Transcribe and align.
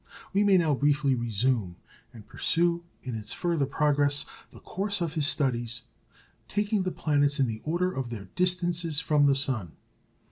We 0.33 0.43
may 0.43 0.57
now 0.57 0.73
briefly 0.73 1.13
resume, 1.13 1.75
and 2.11 2.25
pursue 2.27 2.83
in 3.03 3.13
its 3.13 3.33
further 3.33 3.67
progress, 3.67 4.25
the 4.49 4.59
course 4.59 4.99
of 4.99 5.13
his 5.13 5.27
studies, 5.27 5.83
taking 6.47 6.81
the 6.81 6.91
planets 6.91 7.39
in 7.39 7.45
the 7.45 7.61
order 7.63 7.93
of 7.93 8.09
their 8.09 8.29
distances 8.35 8.99
from 8.99 9.27
the 9.27 9.35
sun. 9.35 9.73